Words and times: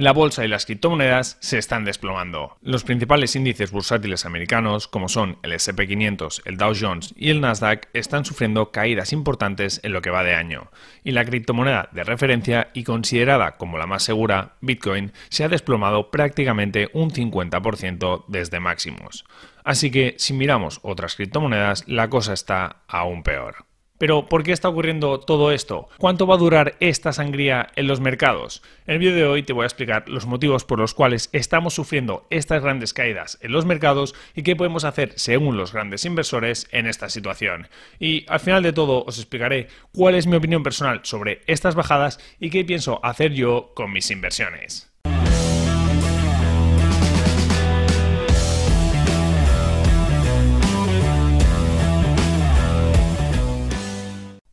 la 0.00 0.12
bolsa 0.12 0.46
y 0.46 0.48
las 0.48 0.64
criptomonedas 0.64 1.36
se 1.40 1.58
están 1.58 1.84
desplomando. 1.84 2.56
Los 2.62 2.84
principales 2.84 3.36
índices 3.36 3.70
bursátiles 3.70 4.24
americanos, 4.24 4.88
como 4.88 5.10
son 5.10 5.36
el 5.42 5.52
SP500, 5.52 6.40
el 6.46 6.56
Dow 6.56 6.72
Jones 6.74 7.12
y 7.18 7.28
el 7.28 7.42
Nasdaq, 7.42 7.90
están 7.92 8.24
sufriendo 8.24 8.72
caídas 8.72 9.12
importantes 9.12 9.78
en 9.82 9.92
lo 9.92 10.00
que 10.00 10.08
va 10.08 10.24
de 10.24 10.34
año. 10.34 10.70
Y 11.04 11.12
la 11.12 11.26
criptomoneda 11.26 11.90
de 11.92 12.04
referencia 12.04 12.70
y 12.72 12.84
considerada 12.84 13.58
como 13.58 13.76
la 13.76 13.86
más 13.86 14.02
segura, 14.02 14.54
Bitcoin, 14.62 15.12
se 15.28 15.44
ha 15.44 15.50
desplomado 15.50 16.10
prácticamente 16.10 16.88
un 16.94 17.10
50% 17.10 18.24
desde 18.26 18.58
máximos. 18.58 19.26
Así 19.64 19.90
que 19.90 20.14
si 20.16 20.32
miramos 20.32 20.80
otras 20.82 21.14
criptomonedas, 21.14 21.86
la 21.86 22.08
cosa 22.08 22.32
está 22.32 22.76
aún 22.88 23.22
peor. 23.22 23.69
Pero, 24.00 24.24
¿por 24.24 24.44
qué 24.44 24.52
está 24.52 24.70
ocurriendo 24.70 25.20
todo 25.20 25.52
esto? 25.52 25.90
¿Cuánto 25.98 26.26
va 26.26 26.36
a 26.36 26.38
durar 26.38 26.74
esta 26.80 27.12
sangría 27.12 27.68
en 27.76 27.86
los 27.86 28.00
mercados? 28.00 28.62
En 28.86 28.94
el 28.94 28.98
vídeo 28.98 29.14
de 29.14 29.26
hoy 29.26 29.42
te 29.42 29.52
voy 29.52 29.64
a 29.64 29.66
explicar 29.66 30.08
los 30.08 30.24
motivos 30.24 30.64
por 30.64 30.78
los 30.78 30.94
cuales 30.94 31.28
estamos 31.34 31.74
sufriendo 31.74 32.26
estas 32.30 32.62
grandes 32.62 32.94
caídas 32.94 33.36
en 33.42 33.52
los 33.52 33.66
mercados 33.66 34.14
y 34.34 34.42
qué 34.42 34.56
podemos 34.56 34.84
hacer 34.84 35.12
según 35.16 35.58
los 35.58 35.74
grandes 35.74 36.06
inversores 36.06 36.66
en 36.72 36.86
esta 36.86 37.10
situación. 37.10 37.68
Y 37.98 38.24
al 38.30 38.40
final 38.40 38.62
de 38.62 38.72
todo 38.72 39.04
os 39.04 39.18
explicaré 39.18 39.68
cuál 39.92 40.14
es 40.14 40.26
mi 40.26 40.36
opinión 40.36 40.62
personal 40.62 41.00
sobre 41.02 41.42
estas 41.46 41.74
bajadas 41.74 42.20
y 42.40 42.48
qué 42.48 42.64
pienso 42.64 43.04
hacer 43.04 43.34
yo 43.34 43.72
con 43.74 43.92
mis 43.92 44.10
inversiones. 44.10 44.89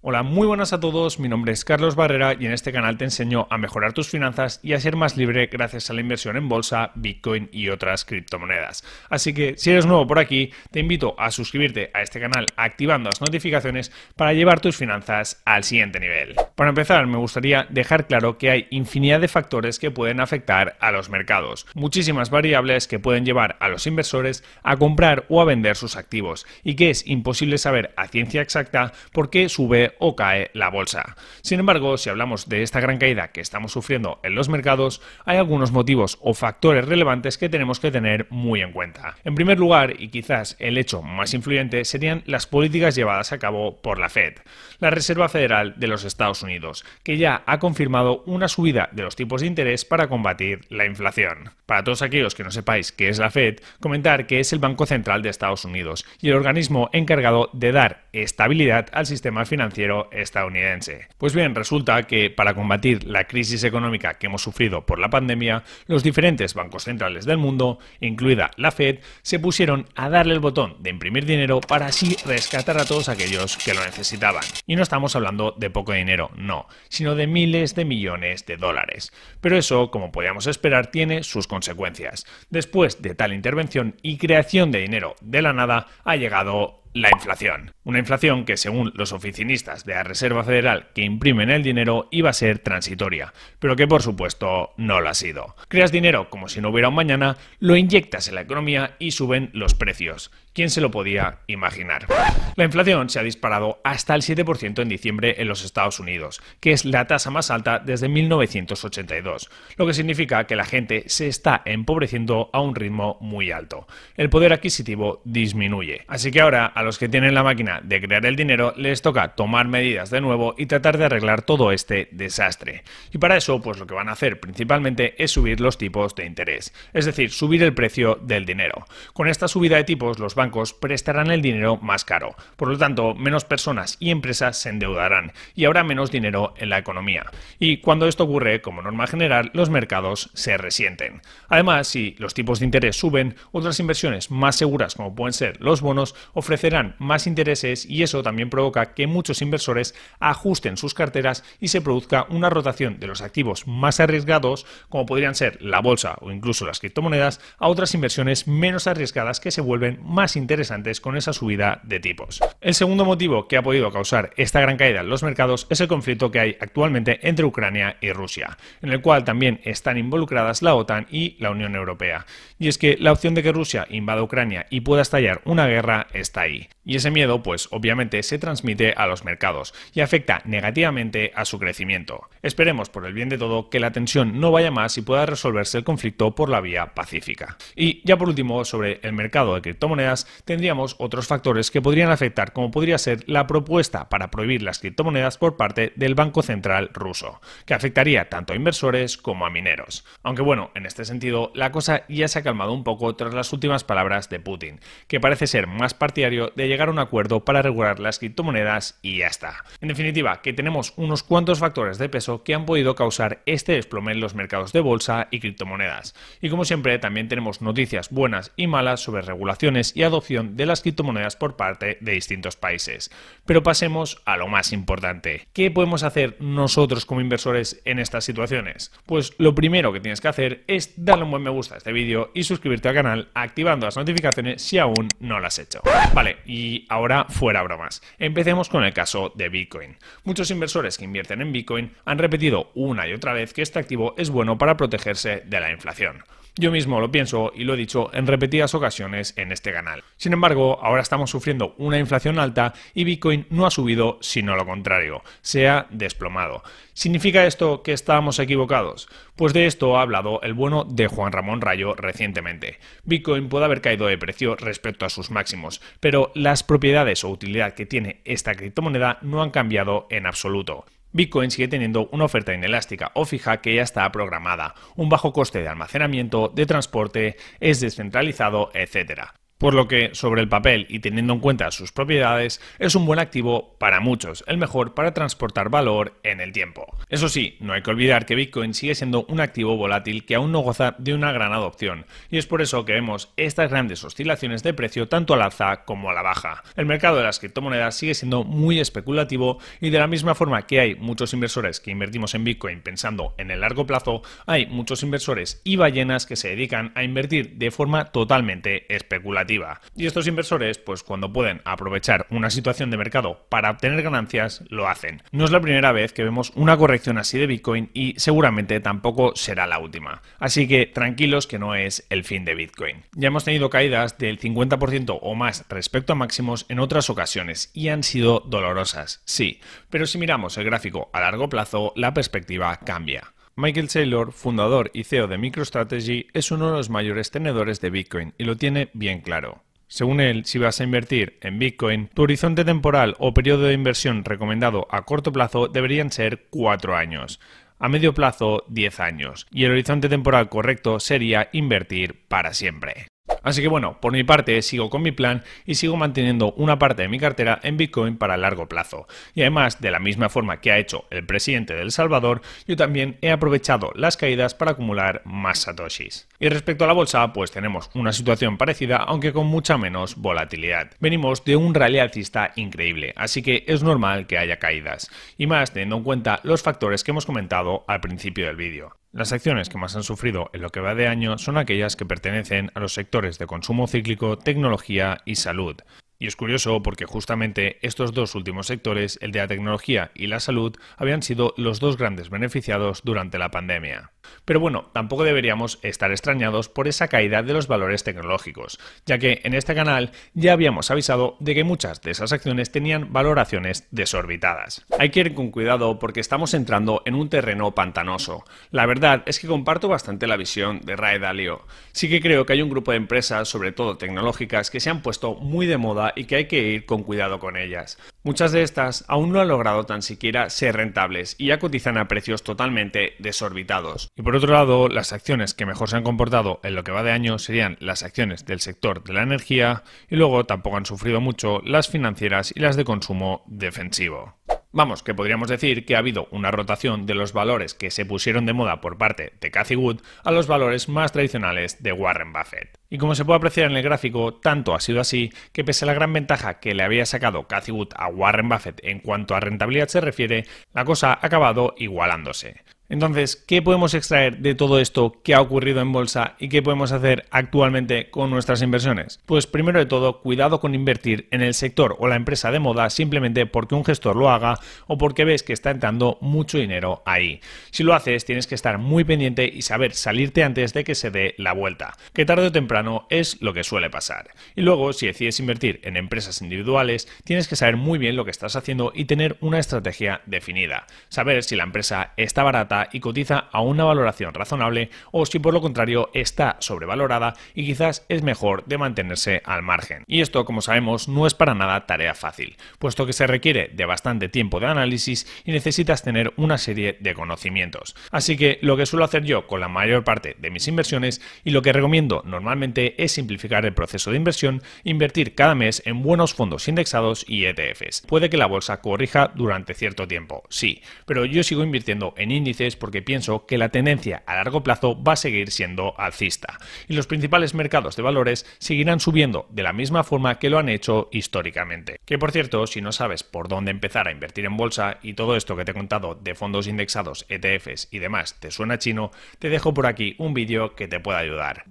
Hola, 0.10 0.24
muy 0.24 0.48
buenas 0.48 0.72
a 0.72 0.80
todos, 0.80 1.20
mi 1.20 1.28
nombre 1.28 1.52
es 1.52 1.66
Carlos 1.66 1.98
Barrera 1.98 2.34
y 2.34 2.46
en 2.46 2.54
este 2.54 2.72
canal 2.72 2.98
te 2.98 3.04
enseño 3.04 3.46
a 3.50 3.58
mejorar 3.58 3.92
tus 3.92 4.08
finanzas 4.08 4.62
y 4.64 4.72
a 4.72 4.80
ser 4.80 4.96
más 4.96 5.18
libre 5.18 5.48
gracias 5.48 5.90
a 5.90 5.94
la 5.94 6.00
inversión 6.00 6.38
en 6.38 6.48
bolsa, 6.48 6.92
Bitcoin 6.96 7.50
y 7.52 7.68
otras 7.68 8.06
criptomonedas. 8.06 8.86
Así 9.10 9.34
que 9.34 9.58
si 9.58 9.72
eres 9.72 9.86
nuevo 9.86 10.08
por 10.08 10.18
aquí, 10.18 10.54
te 10.72 10.80
invito 10.80 11.14
a 11.20 11.30
suscribirte 11.30 11.92
a 11.94 12.04
este 12.04 12.22
canal 12.22 12.46
activando 12.56 13.10
las 13.10 13.20
notificaciones 13.20 13.92
para 14.16 14.32
llevar 14.32 14.62
tus 14.62 14.78
finanzas 14.78 15.42
al 15.44 15.66
siguiente 15.66 16.00
nivel. 16.00 16.36
Para 16.56 16.70
empezar, 16.70 17.06
me 17.06 17.18
gustaría 17.18 17.68
dejar 17.70 18.08
claro 18.08 18.38
que 18.38 18.50
hay 18.50 18.68
infinidad 18.70 19.20
de 19.20 19.28
factores 19.28 19.78
que 19.78 19.92
pueden 19.92 20.22
afectar 20.22 20.78
a 20.80 20.92
los 20.92 21.10
mercados, 21.10 21.68
muchísimas 21.74 22.30
variables 22.30 22.88
que 22.88 22.98
pueden 22.98 23.26
llevar 23.26 23.58
a 23.60 23.68
los 23.68 23.86
inversores 23.86 24.46
a 24.64 24.78
comprar 24.78 25.26
o 25.28 25.42
a 25.42 25.46
vender 25.46 25.76
sus 25.76 25.98
activos 25.98 26.48
y 26.64 26.78
que 26.78 26.92
es 26.92 27.06
imposible 27.06 27.58
saber 27.58 27.94
a 27.98 28.08
ciencia 28.08 28.42
exacta 28.42 28.94
por 29.12 29.30
qué 29.30 29.50
sube 29.50 29.97
o 30.00 30.16
cae 30.16 30.52
la 30.54 30.70
bolsa. 30.70 31.16
Sin 31.42 31.60
embargo, 31.60 31.98
si 31.98 32.10
hablamos 32.10 32.50
de 32.50 32.64
esta 32.64 32.80
gran 32.80 32.98
caída 32.98 33.30
que 33.30 33.42
estamos 33.42 33.72
sufriendo 33.72 34.20
en 34.24 34.36
los 34.36 34.50
mercados, 34.50 35.02
hay 35.26 35.38
algunos 35.38 35.72
motivos 35.72 36.18
o 36.22 36.34
factores 36.34 36.86
relevantes 36.86 37.38
que 37.38 37.50
tenemos 37.50 37.80
que 37.80 37.92
tener 37.92 38.28
muy 38.30 38.62
en 38.62 38.72
cuenta. 38.72 39.16
En 39.24 39.36
primer 39.36 39.60
lugar, 39.60 39.96
y 40.00 40.10
quizás 40.10 40.56
el 40.60 40.78
hecho 40.78 41.02
más 41.02 41.34
influyente, 41.34 41.86
serían 41.86 42.24
las 42.26 42.48
políticas 42.48 42.96
llevadas 42.96 43.32
a 43.32 43.40
cabo 43.40 43.82
por 43.82 44.00
la 44.00 44.10
Fed, 44.10 44.36
la 44.80 44.90
Reserva 44.90 45.30
Federal 45.30 45.74
de 45.78 45.88
los 45.88 46.04
Estados 46.04 46.44
Unidos, 46.44 46.86
que 47.04 47.18
ya 47.18 47.44
ha 47.46 47.60
confirmado 47.60 48.24
una 48.26 48.48
subida 48.48 48.90
de 48.92 49.04
los 49.04 49.16
tipos 49.16 49.42
de 49.42 49.48
interés 49.48 49.86
para 49.86 50.08
combatir 50.08 50.62
la 50.70 50.86
inflación. 50.86 51.52
Para 51.66 51.84
todos 51.84 52.02
aquellos 52.02 52.36
que 52.36 52.44
no 52.44 52.52
sepáis 52.52 52.92
qué 52.92 53.10
es 53.10 53.20
la 53.20 53.30
Fed, 53.30 53.60
comentar 53.80 54.28
que 54.28 54.40
es 54.40 54.54
el 54.54 54.60
Banco 54.60 54.86
Central 54.86 55.22
de 55.22 55.30
Estados 55.30 55.66
Unidos 55.66 56.06
y 56.22 56.30
el 56.30 56.36
organismo 56.36 56.90
encargado 56.94 57.50
de 57.54 57.72
dar 57.72 58.06
estabilidad 58.14 58.88
al 58.92 59.06
sistema 59.06 59.46
financiero 59.46 59.77
estadounidense. 60.12 61.08
Pues 61.18 61.34
bien, 61.34 61.56
resulta 61.56 62.04
que 62.04 62.30
para 62.30 62.54
combatir 62.54 63.06
la 63.06 63.26
crisis 63.26 63.64
económica 63.64 64.16
que 64.16 64.28
hemos 64.28 64.42
sufrido 64.42 64.86
por 64.86 65.00
la 65.00 65.10
pandemia, 65.10 65.64
los 65.88 66.04
diferentes 66.04 66.54
bancos 66.54 66.84
centrales 66.84 67.26
del 67.26 67.38
mundo, 67.38 67.80
incluida 68.00 68.52
la 68.58 68.72
Fed, 68.72 69.00
se 69.22 69.40
pusieron 69.40 69.88
a 69.96 70.10
darle 70.10 70.34
el 70.34 70.40
botón 70.40 70.78
de 70.80 70.90
imprimir 70.90 71.26
dinero 71.26 71.62
para 71.62 71.88
así 71.88 72.16
rescatar 72.26 72.78
a 72.78 72.86
todos 72.86 73.10
aquellos 73.10 73.58
que 73.58 73.74
lo 73.74 73.84
necesitaban. 73.84 74.44
Y 74.66 74.76
no 74.76 74.84
estamos 74.84 75.16
hablando 75.16 75.54
de 75.58 75.70
poco 75.70 75.94
dinero, 75.94 76.32
no, 76.36 76.68
sino 76.90 77.16
de 77.16 77.28
miles 77.28 77.76
de 77.76 77.86
millones 77.86 78.46
de 78.46 78.58
dólares. 78.58 79.12
Pero 79.42 79.58
eso, 79.58 79.92
como 79.92 80.12
podíamos 80.12 80.48
esperar, 80.48 80.88
tiene 80.88 81.24
sus 81.24 81.48
consecuencias. 81.48 82.26
Después 82.50 83.02
de 83.02 83.16
tal 83.16 83.34
intervención 83.34 83.96
y 84.02 84.18
creación 84.18 84.72
de 84.72 84.80
dinero 84.80 85.16
de 85.22 85.42
la 85.42 85.54
nada, 85.54 85.88
ha 86.04 86.16
llegado 86.16 86.82
la 86.98 87.10
inflación. 87.12 87.74
Una 87.84 88.00
inflación 88.00 88.44
que, 88.44 88.58
según 88.58 88.92
los 88.96 89.14
oficinistas 89.14 89.86
de 89.86 89.94
la 89.94 90.04
Reserva 90.04 90.44
Federal 90.44 90.88
que 90.94 91.04
imprimen 91.04 91.50
el 91.50 91.64
dinero, 91.64 92.08
iba 92.12 92.30
a 92.30 92.34
ser 92.34 92.60
transitoria, 92.60 93.34
pero 93.60 93.76
que 93.76 93.88
por 93.88 94.02
supuesto 94.02 94.72
no 94.78 95.00
lo 95.00 95.10
ha 95.10 95.14
sido. 95.14 95.56
Creas 95.68 95.92
dinero 95.92 96.30
como 96.30 96.48
si 96.48 96.60
no 96.60 96.70
hubiera 96.70 96.90
un 96.90 96.96
mañana, 96.96 97.38
lo 97.60 97.76
inyectas 97.76 98.28
en 98.28 98.36
la 98.36 98.42
economía 98.42 98.96
y 99.00 99.12
suben 99.12 99.52
los 99.54 99.76
precios. 99.76 100.32
¿Quién 100.54 100.72
se 100.72 100.82
lo 100.82 100.90
podía 100.90 101.42
imaginar? 101.46 102.08
La 102.56 102.64
inflación 102.64 103.12
se 103.12 103.20
ha 103.20 103.24
disparado 103.24 103.80
hasta 103.84 104.16
el 104.16 104.24
7% 104.24 104.82
en 104.82 104.90
diciembre 104.90 105.36
en 105.38 105.48
los 105.48 105.64
Estados 105.64 106.00
Unidos, 106.00 106.42
que 106.60 106.72
es 106.72 106.84
la 106.84 107.06
tasa 107.06 107.30
más 107.30 107.52
alta 107.52 107.78
desde 107.78 108.10
1982, 108.10 109.52
lo 109.76 109.86
que 109.86 109.94
significa 109.94 110.48
que 110.48 110.56
la 110.56 110.66
gente 110.66 111.04
se 111.06 111.28
está 111.28 111.62
empobreciendo 111.64 112.50
a 112.54 112.62
un 112.62 112.74
ritmo 112.74 113.20
muy 113.22 113.52
alto. 113.52 113.88
El 114.16 114.32
poder 114.32 114.52
adquisitivo 114.52 115.22
disminuye. 115.26 116.06
Así 116.08 116.32
que 116.32 116.42
ahora 116.42 116.66
a 116.66 116.87
los 116.88 116.98
que 116.98 117.10
tienen 117.10 117.34
la 117.34 117.44
máquina 117.44 117.82
de 117.84 118.00
crear 118.00 118.26
el 118.26 118.38
dinero 118.38 118.74
les 118.78 119.02
toca 119.02 119.36
tomar 119.36 119.68
medidas 119.68 120.10
de 120.10 120.22
nuevo 120.22 120.56
y 120.58 120.68
tratar 120.68 120.98
de 120.98 121.04
arreglar 121.04 121.42
todo 121.42 121.74
este 121.74 122.08
desastre. 122.14 122.86
Y 123.12 123.18
para 123.18 123.36
eso, 123.36 123.62
pues 123.62 123.78
lo 123.78 123.86
que 123.86 123.94
van 123.94 124.08
a 124.08 124.14
hacer 124.14 124.40
principalmente 124.40 125.22
es 125.22 125.32
subir 125.32 125.60
los 125.60 125.78
tipos 125.78 126.16
de 126.16 126.26
interés, 126.26 126.74
es 126.94 127.06
decir, 127.06 127.32
subir 127.32 127.62
el 127.64 127.74
precio 127.74 128.18
del 128.22 128.46
dinero. 128.46 128.86
Con 129.12 129.28
esta 129.28 129.50
subida 129.50 129.76
de 129.76 129.84
tipos 129.84 130.18
los 130.18 130.34
bancos 130.34 130.74
prestarán 130.74 131.30
el 131.30 131.42
dinero 131.42 131.76
más 131.76 132.06
caro. 132.06 132.36
Por 132.56 132.70
lo 132.70 132.78
tanto, 132.78 133.14
menos 133.16 133.44
personas 133.44 133.98
y 134.00 134.10
empresas 134.10 134.58
se 134.58 134.70
endeudarán 134.70 135.34
y 135.56 135.66
habrá 135.66 135.84
menos 135.84 136.10
dinero 136.10 136.54
en 136.56 136.70
la 136.70 136.78
economía. 136.78 137.26
Y 137.60 137.78
cuando 137.82 138.08
esto 138.08 138.24
ocurre, 138.24 138.62
como 138.62 138.82
norma 138.82 139.08
general, 139.08 139.52
los 139.54 139.70
mercados 139.70 140.30
se 140.36 140.56
resienten. 140.56 141.22
Además, 141.50 141.90
si 141.90 142.16
los 142.18 142.34
tipos 142.34 142.60
de 142.60 142.66
interés 142.66 142.96
suben, 142.96 143.36
otras 143.52 143.78
inversiones 143.82 144.32
más 144.32 144.56
seguras, 144.56 144.96
como 144.96 145.14
pueden 145.16 145.34
ser 145.34 145.60
los 145.60 145.82
bonos, 145.82 146.16
ofrecerán 146.34 146.77
más 147.00 147.28
intereses 147.28 147.86
y 147.86 148.04
eso 148.04 148.24
también 148.24 148.50
provoca 148.50 148.94
que 148.94 149.08
muchos 149.08 149.42
inversores 149.42 149.96
ajusten 150.20 150.78
sus 150.78 150.94
carteras 150.94 151.44
y 151.60 151.70
se 151.70 151.82
produzca 151.82 152.26
una 152.30 152.50
rotación 152.50 153.00
de 153.00 153.08
los 153.08 153.22
activos 153.22 153.68
más 153.68 154.00
arriesgados, 154.00 154.66
como 154.90 155.06
podrían 155.06 155.36
ser 155.36 155.62
la 155.62 155.82
bolsa 155.82 156.18
o 156.22 156.32
incluso 156.32 156.66
las 156.66 156.80
criptomonedas, 156.80 157.40
a 157.58 157.68
otras 157.68 157.94
inversiones 157.94 158.48
menos 158.48 158.88
arriesgadas 158.88 159.40
que 159.40 159.52
se 159.52 159.62
vuelven 159.62 160.00
más 160.04 160.36
interesantes 160.36 161.02
con 161.02 161.18
esa 161.18 161.34
subida 161.34 161.82
de 161.84 162.00
tipos. 162.00 162.40
El 162.62 162.74
segundo 162.74 163.06
motivo 163.06 163.48
que 163.48 163.58
ha 163.58 163.64
podido 163.64 163.92
causar 163.92 164.32
esta 164.38 164.62
gran 164.62 164.78
caída 164.78 165.02
en 165.02 165.10
los 165.10 165.24
mercados 165.24 165.68
es 165.70 165.82
el 165.82 165.88
conflicto 165.88 166.32
que 166.32 166.40
hay 166.40 166.58
actualmente 166.60 167.28
entre 167.28 167.46
Ucrania 167.46 167.98
y 168.02 168.12
Rusia, 168.12 168.58
en 168.82 168.92
el 168.92 169.02
cual 169.02 169.24
también 169.24 169.60
están 169.64 169.98
involucradas 169.98 170.62
la 170.62 170.76
OTAN 170.76 171.08
y 171.10 171.36
la 171.40 171.52
Unión 171.52 171.76
Europea. 171.76 172.26
Y 172.60 172.68
es 172.68 172.78
que 172.78 172.98
la 173.00 173.12
opción 173.12 173.34
de 173.34 173.44
que 173.44 173.52
Rusia 173.52 173.88
invada 173.90 174.24
Ucrania 174.24 174.66
y 174.70 174.82
pueda 174.82 175.02
estallar 175.02 175.42
una 175.46 175.68
guerra 175.68 176.08
está 176.14 176.42
ahí. 176.42 176.57
Y 176.86 176.96
ese 176.96 177.12
miedo, 177.12 177.44
pues 177.44 177.68
obviamente 177.72 178.24
se 178.24 178.40
transmite 178.40 178.94
a 178.94 179.08
los 179.08 179.26
mercados 179.26 179.74
y 179.94 180.02
afecta 180.02 180.42
negativamente 180.46 181.32
a 181.36 181.46
su 181.46 181.60
crecimiento. 181.60 182.30
Esperemos, 182.42 182.90
por 182.90 183.06
el 183.06 183.14
bien 183.14 183.30
de 183.30 183.38
todo, 183.38 183.70
que 183.70 183.80
la 183.80 183.92
tensión 183.92 184.40
no 184.40 184.52
vaya 184.52 184.72
más 184.72 184.98
y 184.98 185.02
pueda 185.02 185.26
resolverse 185.26 185.78
el 185.78 185.84
conflicto 185.84 186.34
por 186.34 186.50
la 186.50 186.62
vía 186.62 186.94
pacífica. 186.96 187.58
Y 187.76 188.02
ya 188.06 188.18
por 188.18 188.30
último, 188.30 188.64
sobre 188.66 189.00
el 189.04 189.14
mercado 189.14 189.56
de 189.56 189.62
criptomonedas, 189.62 190.28
tendríamos 190.46 190.96
otros 191.00 191.28
factores 191.28 191.72
que 191.72 191.82
podrían 191.82 192.10
afectar, 192.10 192.54
como 192.54 192.72
podría 192.72 192.98
ser 192.98 193.24
la 193.28 193.48
propuesta 193.48 194.10
para 194.10 194.32
prohibir 194.32 194.62
las 194.62 194.80
criptomonedas 194.80 195.38
por 195.38 195.58
parte 195.58 195.94
del 195.96 196.16
Banco 196.16 196.42
Central 196.42 196.90
ruso, 196.94 197.42
que 197.66 197.74
afectaría 197.74 198.30
tanto 198.30 198.54
a 198.54 198.56
inversores 198.56 199.18
como 199.18 199.46
a 199.46 199.50
mineros. 199.50 200.06
Aunque 200.24 200.42
bueno, 200.42 200.72
en 200.76 200.86
este 200.86 201.06
sentido, 201.06 201.52
la 201.54 201.72
cosa 201.72 202.06
ya 202.08 202.28
se 202.28 202.40
ha 202.40 202.44
calmado 202.44 202.74
un 202.74 202.84
poco 202.84 203.16
tras 203.16 203.34
las 203.34 203.52
últimas 203.54 203.84
palabras 203.84 204.30
de 204.30 204.40
Putin, 204.40 204.80
que 205.08 205.20
parece 205.20 205.48
ser 205.48 205.68
más 205.68 205.94
partidario 205.94 206.47
de 206.56 206.68
llegar 206.68 206.90
a 206.90 206.92
un 206.92 207.00
acuerdo 207.00 207.44
para 207.44 207.62
regular 207.62 208.00
las 208.00 208.20
criptomonedas 208.20 209.00
y 209.02 209.18
ya 209.18 209.28
está. 209.28 209.64
En 209.82 209.88
definitiva, 209.88 210.42
que 210.42 210.54
tenemos 210.54 210.94
unos 210.98 211.24
cuantos 211.24 211.60
factores 211.60 211.98
de 211.98 212.10
peso 212.10 212.44
que 212.44 212.54
han 212.54 212.66
podido 212.66 212.96
causar 212.96 213.42
este 213.46 213.74
desplome 213.74 214.12
en 214.12 214.20
los 214.20 214.36
mercados 214.36 214.74
de 214.74 214.82
bolsa 214.82 215.28
y 215.32 215.40
criptomonedas. 215.40 216.16
Y 216.42 216.50
como 216.50 216.66
siempre, 216.66 217.00
también 217.00 217.28
tenemos 217.28 217.62
noticias 217.62 218.10
buenas 218.10 218.52
y 218.56 218.68
malas 218.68 219.02
sobre 219.02 219.22
regulaciones 219.22 219.96
y 219.96 220.04
adopción 220.04 220.58
de 220.58 220.66
las 220.66 220.82
criptomonedas 220.82 221.36
por 221.36 221.56
parte 221.56 221.98
de 222.02 222.12
distintos 222.12 222.56
países. 222.56 223.12
Pero 223.46 223.64
pasemos 223.64 224.22
a 224.26 224.38
lo 224.38 224.48
más 224.48 224.74
importante. 224.74 225.48
¿Qué 225.54 225.72
podemos 225.72 226.04
hacer 226.04 226.38
nosotros 226.40 227.06
como 227.06 227.22
inversores 227.22 227.82
en 227.86 228.00
estas 228.00 228.26
situaciones? 228.26 228.92
Pues 229.06 229.34
lo 229.38 229.56
primero 229.56 229.92
que 229.94 230.00
tienes 230.00 230.22
que 230.22 230.28
hacer 230.28 230.64
es 230.68 230.94
darle 230.98 231.24
un 231.24 231.32
buen 231.32 231.44
me 231.44 231.50
gusta 231.50 231.76
a 231.76 231.78
este 231.78 231.92
vídeo 231.92 232.32
y 232.34 232.44
suscribirte 232.44 232.90
al 232.90 232.96
canal 232.96 233.30
activando 233.34 233.86
las 233.86 233.98
notificaciones 233.98 234.62
si 234.62 234.78
aún 234.78 235.08
no 235.20 235.40
lo 235.40 235.48
has 235.48 235.60
hecho. 235.60 235.82
Vale, 236.14 236.37
y 236.46 236.86
ahora, 236.90 237.26
fuera 237.30 237.64
bromas. 237.64 238.02
Empecemos 238.20 238.70
con 238.70 238.84
el 238.84 238.94
caso 238.94 239.32
de 239.36 239.50
Bitcoin. 239.50 239.98
Muchos 240.24 240.52
inversores 240.52 240.98
que 240.98 241.06
invierten 241.06 241.42
en 241.42 241.52
Bitcoin 241.52 241.94
han 242.06 242.18
repetido 242.18 242.72
una 242.76 243.08
y 243.08 243.14
otra 243.14 243.34
vez 243.34 243.54
que 243.54 243.62
este 243.62 243.80
activo 243.80 244.16
es 244.18 244.30
bueno 244.30 244.58
para 244.58 244.78
protegerse 244.78 245.44
de 245.46 245.60
la 245.60 245.72
inflación. 245.72 246.24
Yo 246.60 246.72
mismo 246.72 247.00
lo 247.00 247.12
pienso 247.12 247.52
y 247.56 247.66
lo 247.66 247.76
he 247.76 247.78
dicho 247.78 248.10
en 248.14 248.26
repetidas 248.26 248.74
ocasiones 248.74 249.36
en 249.38 249.52
este 249.52 249.72
canal. 249.72 250.04
Sin 250.16 250.34
embargo, 250.34 250.80
ahora 250.82 251.04
estamos 251.04 251.30
sufriendo 251.30 251.76
una 251.78 252.00
inflación 252.00 252.40
alta 252.40 252.74
y 252.96 253.04
Bitcoin 253.04 253.46
no 253.52 253.68
ha 253.68 253.72
subido, 253.72 254.18
sino 254.22 254.56
lo 254.56 254.66
contrario, 254.66 255.22
se 255.42 255.68
ha 255.68 255.86
desplomado. 255.92 256.64
¿Significa 256.94 257.46
esto 257.46 257.84
que 257.84 257.94
estábamos 257.94 258.40
equivocados? 258.40 259.08
Pues 259.36 259.54
de 259.54 259.68
esto 259.68 259.98
ha 259.98 260.02
hablado 260.02 260.42
el 260.42 260.56
bueno 260.56 260.84
de 260.84 261.06
Juan 261.06 261.32
Ramón 261.32 261.62
Rayo 261.62 261.94
recientemente. 261.94 262.80
Bitcoin 263.04 263.50
puede 263.50 263.66
haber 263.66 263.82
caído 263.82 264.08
de 264.08 264.18
precio 264.18 264.56
respecto 264.56 265.06
a 265.06 265.10
sus 265.10 265.30
máximos, 265.30 265.80
pero 266.00 266.32
las 266.34 266.64
propiedades 266.64 267.24
o 267.24 267.30
utilidad 267.30 267.76
que 267.76 267.86
tiene 267.86 268.22
esta 268.26 268.56
criptomoneda 268.56 269.20
no 269.22 269.44
han 269.44 269.52
cambiado 269.52 270.08
en 270.10 270.26
absoluto. 270.26 270.86
Bitcoin 271.18 271.50
sigue 271.52 271.68
teniendo 271.68 272.08
una 272.12 272.26
oferta 272.26 272.54
inelástica 272.54 273.12
o 273.16 273.26
fija 273.26 273.60
que 273.60 273.74
ya 273.74 273.82
está 273.82 274.10
programada, 274.12 274.76
un 274.96 275.10
bajo 275.10 275.34
coste 275.34 275.62
de 275.62 275.68
almacenamiento, 275.68 276.48
de 276.48 276.68
transporte, 276.68 277.36
es 277.60 277.82
descentralizado, 277.82 278.70
etc 278.74 279.47
por 279.58 279.74
lo 279.74 279.88
que 279.88 280.12
sobre 280.14 280.42
el 280.42 280.50
papel 280.50 280.86
y 280.90 281.00
teniendo 281.00 281.34
en 281.34 281.40
cuenta 281.40 281.72
sus 281.72 281.92
propiedades 281.92 282.62
es 282.80 282.96
un 282.96 283.06
buen 283.06 283.20
activo 283.20 283.76
para 283.80 284.00
muchos, 284.00 284.44
el 284.48 284.58
mejor 284.58 284.94
para 284.94 285.14
transportar 285.14 285.70
valor 285.70 286.20
en 286.24 286.42
el 286.42 286.52
tiempo. 286.52 286.86
Eso 287.10 287.30
sí, 287.30 287.58
no 287.60 287.74
hay 287.74 287.82
que 287.82 287.90
olvidar 287.90 288.26
que 288.26 288.36
Bitcoin 288.36 288.74
sigue 288.74 288.96
siendo 288.96 289.26
un 289.26 289.40
activo 289.40 289.78
volátil 289.78 290.26
que 290.26 290.36
aún 290.36 290.52
no 290.52 290.60
goza 290.60 290.96
de 290.98 291.14
una 291.14 291.32
gran 291.32 291.54
adopción 291.54 292.06
y 292.30 292.38
es 292.38 292.46
por 292.46 292.62
eso 292.62 292.86
que 292.86 292.94
vemos 292.94 293.34
estas 293.38 293.70
grandes 293.70 294.04
oscilaciones 294.04 294.64
de 294.64 294.74
precio 294.74 295.08
tanto 295.08 295.34
al 295.34 295.42
alza 295.42 295.86
como 295.86 296.10
a 296.10 296.14
la 296.14 296.22
baja. 296.22 296.64
El 296.76 296.86
mercado 296.86 297.18
de 297.18 297.24
las 297.24 297.40
criptomonedas 297.40 297.96
sigue 297.96 298.14
siendo 298.14 298.44
muy 298.44 298.80
especulativo 298.80 299.60
y 299.82 299.90
de 299.90 300.00
la 300.00 300.08
misma 300.08 300.36
forma 300.36 300.68
que 300.68 300.80
hay 300.80 300.96
muchos 300.96 301.34
inversores 301.34 301.80
que 301.80 301.92
invertimos 301.92 302.36
en 302.36 302.44
Bitcoin 302.44 302.82
pensando 302.82 303.34
en 303.38 303.52
el 303.52 303.62
largo 303.62 303.86
plazo, 303.86 304.22
hay 304.46 304.68
muchos 304.68 305.04
inversores 305.04 305.62
y 305.64 305.76
ballenas 305.76 306.26
que 306.26 306.36
se 306.36 306.50
dedican 306.50 306.92
a 306.96 307.04
invertir 307.04 307.54
de 307.56 307.72
forma 307.72 308.06
totalmente 308.06 308.94
especulativa. 308.94 309.47
Y 309.96 310.06
estos 310.06 310.28
inversores, 310.28 310.78
pues 310.78 311.04
cuando 311.04 311.32
pueden 311.32 311.62
aprovechar 311.66 312.28
una 312.30 312.50
situación 312.50 312.92
de 312.92 312.98
mercado 312.98 313.46
para 313.50 313.72
obtener 313.72 314.02
ganancias, 314.02 314.64
lo 314.70 314.88
hacen. 314.88 315.24
No 315.32 315.46
es 315.46 315.52
la 315.52 315.62
primera 315.62 315.92
vez 315.92 316.14
que 316.14 316.24
vemos 316.24 316.52
una 316.56 316.78
corrección 316.78 317.18
así 317.18 317.38
de 317.38 317.48
Bitcoin 317.48 317.90
y 317.94 318.14
seguramente 318.18 318.80
tampoco 318.80 319.36
será 319.36 319.68
la 319.68 319.80
última. 319.80 320.22
Así 320.40 320.68
que 320.68 320.86
tranquilos 320.86 321.48
que 321.48 321.60
no 321.60 321.76
es 321.76 322.06
el 322.10 322.24
fin 322.24 322.46
de 322.46 322.56
Bitcoin. 322.56 323.04
Ya 323.14 323.28
hemos 323.28 323.46
tenido 323.46 323.70
caídas 323.70 324.18
del 324.18 324.40
50% 324.40 325.20
o 325.22 325.36
más 325.36 325.66
respecto 325.70 326.14
a 326.14 326.16
máximos 326.16 326.66
en 326.70 326.80
otras 326.80 327.10
ocasiones 327.10 327.72
y 327.74 327.90
han 327.90 328.04
sido 328.04 328.42
dolorosas, 328.46 329.22
sí, 329.26 329.60
pero 329.90 330.06
si 330.06 330.18
miramos 330.18 330.58
el 330.58 330.66
gráfico 330.66 331.10
a 331.14 331.22
largo 331.22 331.50
plazo, 331.50 331.94
la 331.96 332.14
perspectiva 332.14 332.78
cambia. 332.78 333.34
Michael 333.60 333.90
Saylor, 333.90 334.34
fundador 334.34 334.92
y 334.94 335.04
CEO 335.04 335.28
de 335.28 335.40
MicroStrategy, 335.40 336.28
es 336.32 336.52
uno 336.52 336.68
de 336.68 336.78
los 336.78 336.92
mayores 336.92 337.32
tenedores 337.32 337.82
de 337.82 337.90
Bitcoin 337.90 338.36
y 338.38 338.44
lo 338.44 338.56
tiene 338.56 338.92
bien 338.94 339.22
claro. 339.22 339.64
Según 339.88 340.22
él, 340.22 340.46
si 340.46 340.60
vas 340.60 340.80
a 340.80 340.84
invertir 340.84 341.40
en 341.42 341.58
Bitcoin, 341.58 342.08
tu 342.14 342.22
horizonte 342.22 342.64
temporal 342.64 343.16
o 343.18 343.34
periodo 343.34 343.64
de 343.64 343.74
inversión 343.74 344.24
recomendado 344.26 344.86
a 344.92 345.06
corto 345.06 345.32
plazo 345.34 345.70
deberían 345.70 346.12
ser 346.12 346.46
4 346.52 346.96
años, 346.96 347.40
a 347.80 347.90
medio 347.90 348.14
plazo 348.14 348.64
10 348.68 349.00
años, 349.00 349.48
y 349.50 349.64
el 349.64 349.72
horizonte 349.72 350.08
temporal 350.08 350.50
correcto 350.50 351.00
sería 351.00 351.50
invertir 351.52 352.28
para 352.28 352.54
siempre. 352.54 353.08
Así 353.48 353.62
que 353.62 353.70
bueno, 353.70 353.98
por 354.02 354.12
mi 354.12 354.26
parte 354.26 354.62
sigo 354.62 354.90
con 354.90 355.02
mi 355.02 355.14
plan 355.14 355.42
y 355.66 355.76
sigo 355.76 355.96
manteniendo 355.96 356.52
una 356.58 356.78
parte 356.78 357.04
de 357.04 357.08
mi 357.08 357.18
cartera 357.18 357.62
en 357.64 357.78
Bitcoin 357.78 358.18
para 358.18 358.36
largo 358.36 358.68
plazo. 358.68 359.08
Y 359.36 359.40
además, 359.40 359.80
de 359.80 359.90
la 359.90 360.00
misma 360.00 360.28
forma 360.28 360.60
que 360.60 360.74
ha 360.74 360.78
hecho 360.78 361.06
el 361.12 361.26
presidente 361.26 361.74
de 361.74 361.82
El 361.82 361.94
Salvador, 361.94 362.42
yo 362.68 362.76
también 362.76 363.18
he 363.22 363.32
aprovechado 363.32 363.94
las 363.96 364.18
caídas 364.18 364.54
para 364.54 364.72
acumular 364.72 365.22
más 365.24 365.60
satoshis. 365.60 366.28
Y 366.42 366.50
respecto 366.50 366.84
a 366.84 366.88
la 366.88 366.94
bolsa, 366.94 367.32
pues 367.32 367.52
tenemos 367.52 367.90
una 367.94 368.12
situación 368.12 368.58
parecida, 368.58 368.98
aunque 368.98 369.32
con 369.32 369.48
mucha 369.48 369.78
menos 369.78 370.18
volatilidad. 370.18 370.92
Venimos 371.00 371.46
de 371.46 371.56
un 371.56 371.74
rally 371.74 372.00
alcista 372.00 372.52
increíble, 372.58 373.14
así 373.16 373.42
que 373.42 373.64
es 373.66 373.82
normal 373.82 374.28
que 374.28 374.38
haya 374.38 374.60
caídas. 374.60 375.10
Y 375.38 375.48
más 375.48 375.72
teniendo 375.72 375.96
en 375.96 376.04
cuenta 376.04 376.42
los 376.44 376.64
factores 376.64 377.06
que 377.06 377.12
hemos 377.12 377.26
comentado 377.26 377.86
al 377.88 378.02
principio 378.02 378.48
del 378.48 378.58
vídeo. 378.58 378.98
Las 379.18 379.34
acciones 379.34 379.68
que 379.68 379.80
más 379.80 379.96
han 379.96 380.04
sufrido 380.04 380.52
en 380.54 380.62
lo 380.62 380.70
que 380.70 380.80
va 380.80 380.94
de 380.94 381.08
año 381.08 381.40
son 381.40 381.58
aquellas 381.58 381.96
que 381.96 382.06
pertenecen 382.06 382.70
a 382.76 382.80
los 382.80 382.94
sectores 382.94 383.40
de 383.40 383.48
consumo 383.48 383.88
cíclico, 383.88 384.38
tecnología 384.38 385.22
y 385.26 385.38
salud. 385.38 385.76
Y 386.20 386.28
es 386.28 386.36
curioso 386.36 386.84
porque 386.84 387.06
justamente 387.06 387.80
estos 387.82 388.14
dos 388.14 388.36
últimos 388.36 388.68
sectores, 388.68 389.18
el 389.24 389.32
de 389.32 389.40
la 389.40 389.48
tecnología 389.48 390.12
y 390.14 390.28
la 390.28 390.40
salud, 390.40 390.78
habían 390.98 391.24
sido 391.24 391.56
los 391.58 391.80
dos 391.80 391.98
grandes 391.98 392.30
beneficiados 392.30 393.02
durante 393.04 393.40
la 393.40 393.50
pandemia. 393.50 394.12
Pero 394.46 394.60
bueno, 394.60 394.90
tampoco 394.94 395.24
deberíamos 395.24 395.80
estar 395.82 396.12
extrañados 396.12 396.70
por 396.70 396.88
esa 396.88 397.08
caída 397.08 397.44
de 397.44 397.54
los 397.54 397.68
valores 397.68 398.04
tecnológicos, 398.04 398.80
ya 399.06 399.18
que 399.18 399.42
en 399.44 399.54
este 399.54 399.76
canal 399.76 400.12
ya 400.34 400.54
habíamos 400.54 400.92
avisado 400.92 401.38
de 401.40 401.56
que 401.56 401.64
muchas 401.64 402.02
de 402.02 402.12
esas 402.12 402.32
acciones 402.32 402.72
tenían 402.72 403.12
valoraciones 403.12 403.88
desorbitadas. 403.92 404.86
Hay 405.00 405.10
que 405.10 405.22
ir 405.22 405.34
con 405.34 405.52
cuidado 405.52 406.00
porque 406.00 406.20
estamos 406.20 406.54
entrando 406.54 407.02
en 407.06 407.16
un 407.16 407.30
terreno 407.30 407.74
pantanoso. 407.74 408.44
La 408.72 408.86
verdad 408.86 409.24
es 409.26 409.40
que 409.40 409.48
comparto 409.48 409.88
bastante 409.88 410.28
la 410.28 410.38
visión 410.38 410.82
de 410.82 410.96
Ray 410.96 411.20
Dalio. 411.20 411.66
Sí 411.92 412.10
que 412.10 412.22
creo 412.22 412.46
que 412.46 412.54
hay 412.54 412.62
un 412.62 412.70
grupo 412.70 412.92
de 412.92 412.98
empresas, 412.98 413.48
sobre 413.48 413.72
todo 413.72 413.98
tecnológicas, 413.98 414.70
que 414.70 414.80
se 414.80 414.90
han 414.90 415.02
puesto 415.02 415.36
muy 415.36 415.66
de 415.66 415.78
moda 415.78 416.14
y 416.16 416.26
que 416.26 416.36
hay 416.36 416.46
que 416.46 416.62
ir 416.62 416.86
con 416.86 417.04
cuidado 417.04 417.40
con 417.40 417.58
ellas. 417.58 417.98
Muchas 418.24 418.52
de 418.52 418.62
estas 418.62 419.06
aún 419.08 419.32
no 419.32 419.40
han 419.40 419.48
logrado 419.48 419.86
tan 419.86 420.02
siquiera 420.02 420.50
ser 420.50 420.76
rentables 420.76 421.36
y 421.38 421.48
ya 421.48 421.60
cotizan 421.60 421.98
a 421.98 422.08
precios 422.08 422.44
totalmente 422.44 423.16
desorbitados. 423.20 424.10
Y 424.18 424.24
por 424.24 424.36
otro 424.36 424.52
lado, 424.52 424.90
las 424.90 425.14
acciones 425.14 425.54
que 425.54 425.68
mejor 425.68 425.90
se 425.90 425.96
han 425.96 426.04
comportado 426.04 426.60
en 426.64 426.74
lo 426.74 426.84
que 426.84 426.92
va 426.92 427.04
de 427.04 427.12
año 427.12 427.38
serían 427.38 427.78
las 427.80 428.02
acciones 428.02 428.46
del 428.46 428.62
sector 428.62 429.04
de 429.04 429.14
la 429.14 429.22
energía 429.22 429.84
y 430.10 430.16
luego 430.16 430.44
tampoco 430.44 430.78
han 430.78 430.88
sufrido 430.88 431.22
mucho 431.22 431.62
las 431.64 431.88
financieras 431.88 432.52
y 432.56 432.60
las 432.60 432.76
de 432.76 432.84
consumo 432.84 433.44
defensivo. 433.46 434.34
Vamos, 434.72 435.04
que 435.04 435.14
podríamos 435.14 435.50
decir 435.50 435.86
que 435.86 435.96
ha 435.96 436.00
habido 436.00 436.28
una 436.32 436.50
rotación 436.50 437.06
de 437.06 437.14
los 437.14 437.32
valores 437.32 437.76
que 437.76 437.92
se 437.92 438.06
pusieron 438.06 438.48
de 438.48 438.54
moda 438.54 438.82
por 438.82 438.98
parte 438.98 439.34
de 439.40 439.52
Cathy 439.52 439.76
Wood 439.76 440.02
a 440.24 440.32
los 440.32 440.48
valores 440.48 440.90
más 440.90 441.12
tradicionales 441.12 441.82
de 441.84 441.94
Warren 441.94 442.34
Buffett. 442.34 442.78
Y 442.90 442.98
como 442.98 443.14
se 443.14 443.24
puede 443.24 443.38
apreciar 443.38 443.70
en 443.70 443.78
el 443.78 443.84
gráfico, 443.84 444.34
tanto 444.34 444.74
ha 444.74 444.80
sido 444.80 445.00
así 445.00 445.32
que 445.52 445.64
pese 445.64 445.86
a 445.86 445.88
la 445.88 445.94
gran 445.94 446.12
ventaja 446.12 446.60
que 446.60 446.74
le 446.74 446.84
había 446.84 447.06
sacado 447.06 447.48
Cathy 447.48 447.72
Wood 447.72 447.90
a 447.96 448.08
Warren 448.08 448.50
Buffett 448.50 448.80
en 448.84 449.00
cuanto 449.00 449.36
a 449.36 449.40
rentabilidad 449.40 449.90
se 449.90 450.02
refiere, 450.02 450.46
la 450.74 450.86
cosa 450.86 451.14
ha 451.14 451.26
acabado 451.26 451.76
igualándose. 451.78 452.64
Entonces, 452.90 453.36
¿qué 453.36 453.62
podemos 453.62 453.94
extraer 453.94 454.38
de 454.38 454.56
todo 454.56 454.80
esto 454.80 455.20
que 455.22 455.34
ha 455.34 455.42
ocurrido 455.42 455.82
en 455.82 455.92
bolsa 455.92 456.36
y 456.40 456.48
qué 456.48 456.62
podemos 456.62 456.94
hacer 456.94 457.26
actualmente 457.32 458.10
con 458.10 458.30
nuestras 458.30 458.62
inversiones? 458.62 459.20
Pues 459.26 459.46
primero 459.46 459.80
de 459.80 459.86
todo, 459.86 460.22
cuidado 460.22 460.62
con 460.62 460.74
invertir 460.74 461.28
en 461.32 461.42
el 461.42 461.54
sector 461.54 461.98
o 462.00 462.08
la 462.08 462.16
empresa 462.16 462.50
de 462.50 462.60
moda 462.60 462.90
simplemente 462.90 463.46
porque 463.46 463.76
un 463.76 463.84
gestor 463.84 464.16
lo 464.16 464.30
haga 464.30 464.60
o 464.88 464.98
porque 464.98 465.26
ves 465.26 465.44
que 465.44 465.52
está 465.52 465.72
entrando 465.72 466.18
mucho 466.22 466.60
dinero 466.60 467.04
ahí. 467.06 467.42
Si 467.72 467.84
lo 467.84 467.94
haces, 467.94 468.24
tienes 468.24 468.48
que 468.48 468.56
estar 468.56 468.78
muy 468.78 469.04
pendiente 469.04 469.52
y 469.54 469.64
saber 469.64 469.94
salirte 469.94 470.46
antes 470.46 470.74
de 470.74 470.86
que 470.86 470.96
se 470.96 471.12
dé 471.12 471.36
la 471.38 471.52
vuelta, 471.52 471.98
que 472.14 472.26
tarde 472.26 472.48
o 472.48 472.52
temprano 472.54 473.06
es 473.10 473.42
lo 473.42 473.54
que 473.54 473.66
suele 473.66 473.90
pasar. 473.90 474.30
Y 474.56 474.62
luego, 474.62 474.94
si 474.94 475.08
decides 475.08 475.42
invertir 475.42 475.82
en 475.84 475.98
empresas 475.98 476.42
individuales, 476.42 477.10
tienes 477.26 477.50
que 477.50 477.58
saber 477.58 477.76
muy 477.76 478.00
bien 478.00 478.16
lo 478.16 478.24
que 478.24 478.32
estás 478.32 478.56
haciendo 478.56 478.94
y 478.96 479.06
tener 479.06 479.36
una 479.42 479.60
estrategia 479.60 480.22
definida. 480.26 480.88
Saber 481.10 481.44
si 481.44 481.58
la 481.58 481.64
empresa 481.64 482.14
está 482.16 482.44
barata 482.44 482.77
y 482.92 483.00
cotiza 483.00 483.48
a 483.52 483.62
una 483.62 483.84
valoración 483.84 484.34
razonable 484.34 484.90
o 485.12 485.26
si 485.26 485.40
por 485.40 485.54
lo 485.54 485.62
contrario 485.62 486.10
está 486.14 486.58
sobrevalorada 486.60 487.36
y 487.54 487.66
quizás 487.66 488.06
es 488.10 488.22
mejor 488.22 488.66
de 488.66 488.78
mantenerse 488.78 489.42
al 489.46 489.64
margen. 489.64 490.04
Y 490.08 490.22
esto, 490.22 490.46
como 490.46 490.62
sabemos, 490.62 491.08
no 491.08 491.26
es 491.28 491.34
para 491.34 491.56
nada 491.56 491.86
tarea 491.86 492.14
fácil, 492.14 492.58
puesto 492.80 493.06
que 493.06 493.14
se 493.14 493.28
requiere 493.28 493.70
de 493.74 493.86
bastante 493.86 494.30
tiempo 494.30 494.60
de 494.60 494.68
análisis 494.68 495.28
y 495.46 495.52
necesitas 495.52 496.04
tener 496.04 496.34
una 496.38 496.58
serie 496.58 496.98
de 497.00 497.14
conocimientos. 497.14 497.96
Así 498.12 498.38
que 498.38 498.60
lo 498.62 498.78
que 498.78 498.86
suelo 498.86 499.06
hacer 499.06 499.24
yo 499.24 499.48
con 499.48 499.60
la 499.60 499.68
mayor 499.68 500.04
parte 500.04 500.36
de 500.40 500.50
mis 500.50 500.68
inversiones 500.68 501.22
y 501.44 501.52
lo 501.52 501.62
que 501.62 501.74
recomiendo 501.74 502.24
normalmente 502.26 503.02
es 503.04 503.12
simplificar 503.12 503.66
el 503.66 503.74
proceso 503.74 504.12
de 504.12 504.18
inversión, 504.18 504.62
invertir 504.84 505.36
cada 505.36 505.56
mes 505.56 505.82
en 505.86 506.02
buenos 506.04 506.34
fondos 506.34 506.68
indexados 506.68 507.26
y 507.28 507.46
ETFs. 507.46 508.04
Puede 508.08 508.30
que 508.30 508.38
la 508.38 508.46
bolsa 508.46 508.82
corrija 508.82 509.32
durante 509.36 509.74
cierto 509.74 510.08
tiempo, 510.08 510.44
sí, 510.50 510.82
pero 511.06 511.26
yo 511.26 511.44
sigo 511.44 511.64
invirtiendo 511.64 512.14
en 512.18 512.32
índices 512.32 512.67
porque 512.76 513.02
pienso 513.02 513.46
que 513.46 513.58
la 513.58 513.70
tendencia 513.70 514.24
a 514.26 514.36
largo 514.36 514.64
plazo 514.64 515.02
va 515.02 515.14
a 515.14 515.16
seguir 515.16 515.52
siendo 515.52 515.94
alcista 516.00 516.58
y 516.88 516.94
los 516.94 517.08
principales 517.08 517.54
mercados 517.54 517.96
de 517.96 518.04
valores 518.04 518.46
seguirán 518.60 519.00
subiendo 519.00 519.48
de 519.50 519.64
la 519.64 519.74
misma 519.74 520.04
forma 520.04 520.40
que 520.40 520.50
lo 520.50 520.60
han 520.60 520.70
hecho 520.70 521.10
históricamente. 521.12 522.00
Que 522.06 522.18
por 522.18 522.32
cierto, 522.32 522.68
si 522.68 522.82
no 522.82 522.92
sabes 522.92 523.24
por 523.24 523.48
dónde 523.48 523.72
empezar 523.72 524.08
a 524.08 524.12
invertir 524.12 524.46
en 524.46 524.58
bolsa 524.58 525.00
y 525.02 525.14
todo 525.14 525.36
esto 525.36 525.56
que 525.56 525.66
te 525.66 525.72
he 525.72 525.76
contado 525.76 526.16
de 526.16 526.36
fondos 526.36 526.68
indexados, 526.68 527.26
ETFs 527.30 527.88
y 527.92 528.00
demás 528.00 528.40
te 528.40 528.52
suena 528.52 528.78
chino, 528.78 529.12
te 529.40 529.50
dejo 529.50 529.74
por 529.74 529.86
aquí 529.86 530.16
un 530.18 530.34
vídeo 530.34 530.76
que 530.76 530.88
te 530.88 531.00
pueda 531.00 531.20
ayudar. 531.20 531.66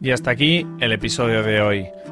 Y 0.00 0.10
hasta 0.10 0.32
aquí 0.32 0.66
el 0.80 0.92
episodio 0.92 1.44
de 1.44 1.60
hoy. 1.60 2.11